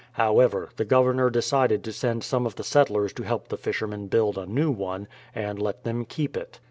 [0.13, 4.35] However, the Governor decided to send some of tlie settlers to help the fishermen build
[4.35, 6.57] a new one, and let them keep it.